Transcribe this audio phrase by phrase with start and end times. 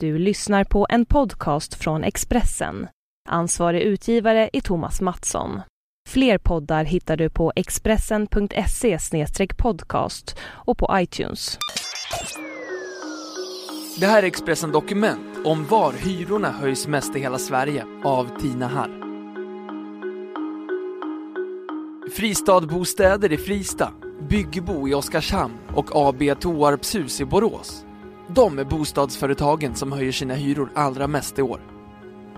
[0.00, 2.88] Du lyssnar på en podcast från Expressen.
[3.28, 5.60] Ansvarig utgivare är Thomas Mattsson.
[6.08, 8.98] Fler poddar hittar du på expressen.se
[9.56, 11.58] podcast och på iTunes.
[14.00, 18.66] Det här är Expressen Dokument om var hyrorna höjs mest i hela Sverige av Tina
[18.66, 19.00] Harr.
[22.16, 23.92] Fristadbostäder i Frista,
[24.28, 27.85] Byggbo i Oskarshamn och AB Toarpshus i Borås.
[28.28, 31.60] De är bostadsföretagen som höjer sina hyror allra mest i år.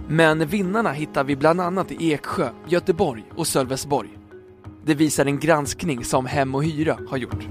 [0.09, 4.09] Men vinnarna hittar vi bland annat i Eksjö, Göteborg och Sölvesborg.
[4.85, 7.49] Det visar en granskning som Hem och Hyra har gjort.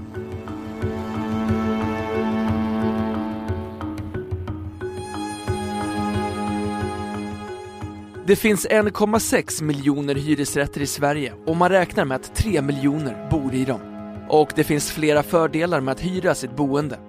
[8.26, 13.54] Det finns 1,6 miljoner hyresrätter i Sverige och man räknar med att 3 miljoner bor
[13.54, 13.80] i dem.
[14.28, 17.07] Och det finns flera fördelar med att hyra sitt boende.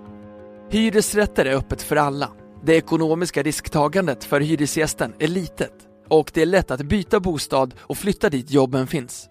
[0.72, 2.32] Hyresrätter är öppet för alla.
[2.64, 5.73] Det ekonomiska risktagandet för hyresgästen är litet
[6.08, 9.30] och det är lätt att byta bostad och flytta dit jobben finns.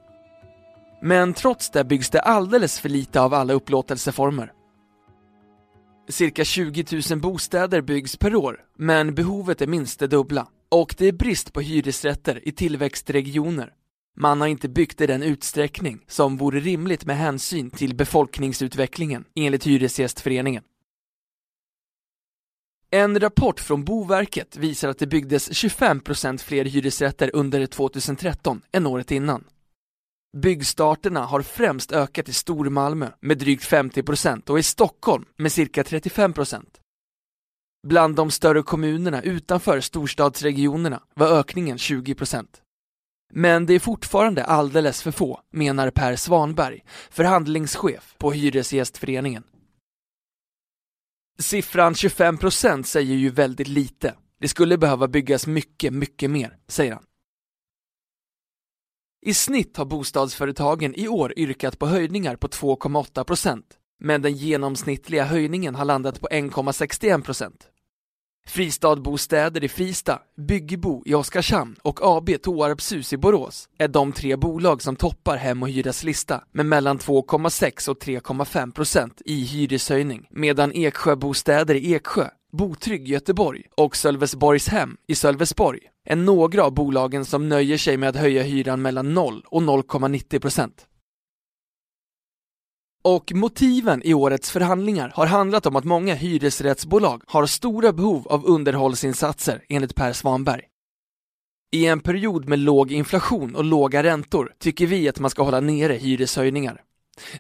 [1.02, 4.52] Men trots det byggs det alldeles för lite av alla upplåtelseformer.
[6.08, 10.48] Cirka 20 000 bostäder byggs per år, men behovet är minst det dubbla.
[10.68, 13.72] Och det är brist på hyresrätter i tillväxtregioner.
[14.16, 19.66] Man har inte byggt i den utsträckning som vore rimligt med hänsyn till befolkningsutvecklingen, enligt
[19.66, 20.62] Hyresgästföreningen.
[22.90, 29.10] En rapport från Boverket visar att det byggdes 25% fler hyresrätter under 2013 än året
[29.10, 29.44] innan.
[30.36, 36.64] Byggstarterna har främst ökat i Stormalmö med drygt 50% och i Stockholm med cirka 35%.
[37.86, 42.46] Bland de större kommunerna utanför storstadsregionerna var ökningen 20%.
[43.32, 49.44] Men det är fortfarande alldeles för få, menar Per Svanberg, förhandlingschef på Hyresgästföreningen.
[51.42, 54.14] Siffran 25% säger ju väldigt lite.
[54.40, 57.04] Det skulle behöva byggas mycket, mycket mer, säger han.
[59.26, 63.62] I snitt har bostadsföretagen i år yrkat på höjningar på 2,8%
[64.00, 67.52] men den genomsnittliga höjningen har landat på 1,61
[68.48, 74.82] Fristadbostäder i Frista, Byggebo i Oskarshamn och AB Toarpshus i Borås är de tre bolag
[74.82, 81.74] som toppar Hem och Hyras lista med mellan 2,6 och 3,5% i hyreshöjning medan Eksjöbostäder
[81.74, 87.48] i Eksjö, Botrygg i Göteborg och Sölvesborgs hem i Sölvesborg är några av bolagen som
[87.48, 90.70] nöjer sig med att höja hyran mellan 0 och 0,90
[93.08, 98.46] och motiven i årets förhandlingar har handlat om att många hyresrättsbolag har stora behov av
[98.46, 100.62] underhållsinsatser enligt Per Svanberg.
[101.72, 105.60] I en period med låg inflation och låga räntor tycker vi att man ska hålla
[105.60, 106.80] nere hyreshöjningar.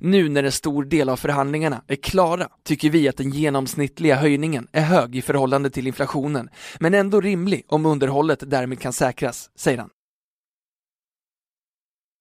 [0.00, 4.68] Nu när en stor del av förhandlingarna är klara tycker vi att den genomsnittliga höjningen
[4.72, 6.48] är hög i förhållande till inflationen,
[6.80, 9.90] men ändå rimlig om underhållet därmed kan säkras, säger han.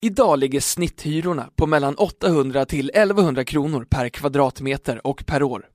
[0.02, 5.66] Idag ligger snitthyrorna på mellan 800 till 1100 kronor per kvadratmeter och per år.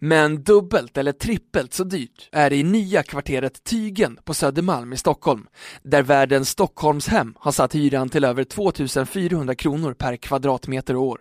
[0.00, 4.96] Men dubbelt eller trippelt så dyrt är det i nya kvarteret Tygen på Södermalm i
[4.96, 5.46] Stockholm,
[5.82, 11.20] där världens Stockholmshem har satt hyran till över 2400 kronor per kvadratmeter och år.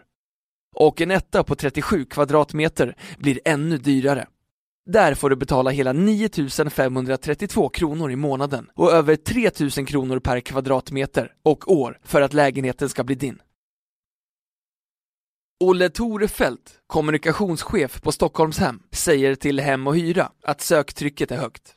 [0.75, 4.27] Och en etta på 37 kvadratmeter blir ännu dyrare.
[4.89, 6.29] Där får du betala hela 9
[6.69, 12.33] 532 kronor i månaden och över 3 000 kronor per kvadratmeter och år för att
[12.33, 13.41] lägenheten ska bli din.
[15.59, 21.75] Olle Torefelt, kommunikationschef på Stockholmshem, säger till Hem och Hyra att söktrycket är högt.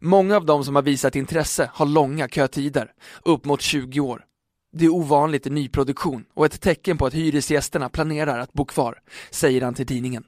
[0.00, 2.92] Många av de som har visat intresse har långa kötider,
[3.24, 4.24] upp mot 20 år.
[4.72, 9.02] Det är ovanligt i nyproduktion och ett tecken på att hyresgästerna planerar att bo kvar,
[9.30, 10.24] säger han till tidningen.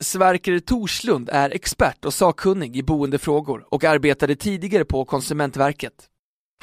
[0.00, 5.92] Sverker Torslund är expert och sakkunnig i boendefrågor och arbetade tidigare på Konsumentverket.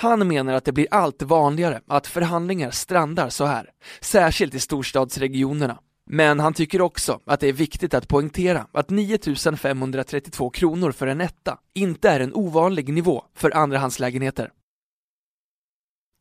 [0.02, 3.70] Han menar att det blir allt vanligare att förhandlingar strandar så här,
[4.02, 5.80] särskilt i storstadsregionerna.
[6.10, 9.18] Men han tycker också att det är viktigt att poängtera att 9
[9.58, 14.50] 532 kronor för en etta inte är en ovanlig nivå för andrahandslägenheter.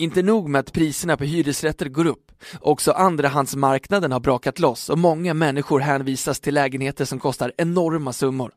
[0.00, 4.99] Inte nog med att priserna på hyresrätter går upp, också andrahandsmarknaden har brakat loss och
[4.99, 8.52] många människor hänvisas till lägenheter som kostar enorma summor.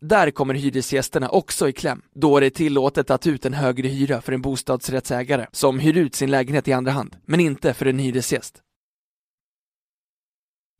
[0.00, 3.88] Där kommer hyresgästerna också i kläm, då det är tillåtet att ta ut en högre
[3.88, 7.86] hyra för en bostadsrättsägare som hyr ut sin lägenhet i andra hand, men inte för
[7.86, 8.62] en hyresgäst.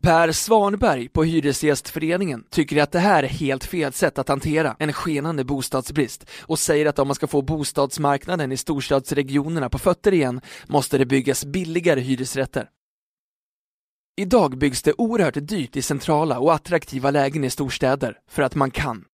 [0.02, 4.92] Per Svanberg på Hyresgästföreningen tycker att det här är helt fel sätt att hantera en
[4.92, 10.40] skenande bostadsbrist och säger att om man ska få bostadsmarknaden i storstadsregionerna på fötter igen
[10.66, 12.68] måste det byggas billigare hyresrätter.
[14.16, 18.70] Idag byggs det oerhört dyrt i centrala och attraktiva lägen i storstäder för att man
[18.70, 19.04] kan.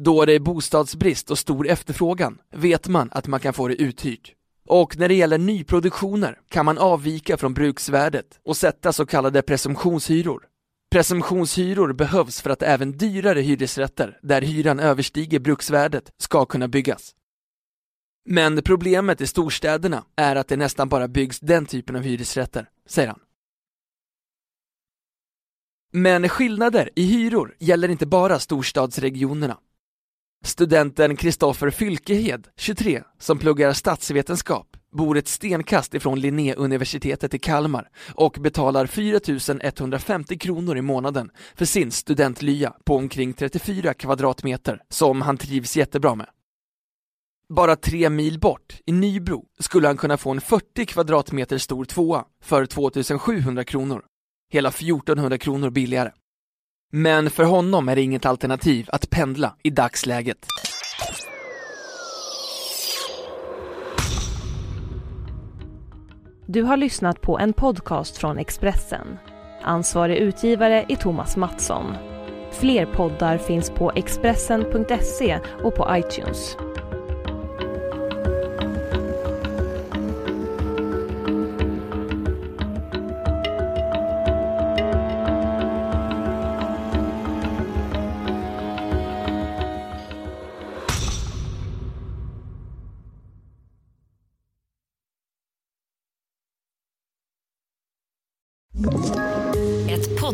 [0.00, 4.34] Då det är bostadsbrist och stor efterfrågan vet man att man kan få det uthyrt.
[4.68, 10.48] Och när det gäller nyproduktioner kan man avvika från bruksvärdet och sätta så kallade presumtionshyror.
[10.90, 17.14] Presumtionshyror behövs för att även dyrare hyresrätter, där hyran överstiger bruksvärdet, ska kunna byggas.
[18.24, 23.08] Men problemet i storstäderna är att det nästan bara byggs den typen av hyresrätter, säger
[23.08, 23.20] han.
[25.92, 29.58] Men skillnader i hyror gäller inte bara storstadsregionerna.
[30.44, 38.36] Studenten Kristoffer Fylkehed, 23, som pluggar statsvetenskap, bor ett stenkast ifrån Linnéuniversitetet i Kalmar och
[38.40, 39.20] betalar 4
[39.62, 46.14] 150 kronor i månaden för sin studentlya på omkring 34 kvadratmeter som han trivs jättebra
[46.14, 46.28] med.
[47.48, 52.24] Bara tre mil bort, i Nybro, skulle han kunna få en 40 kvadratmeter stor tvåa
[52.42, 54.02] för 2700 kronor.
[54.52, 56.10] Hela 1400 kronor billigare.
[56.94, 60.46] Men för honom är det inget alternativ att pendla i dagsläget.
[66.46, 69.18] Du har lyssnat på en podcast från Expressen.
[69.62, 71.94] Ansvarig utgivare är Thomas Mattsson.
[72.50, 76.56] Fler poddar finns på Expressen.se och på iTunes.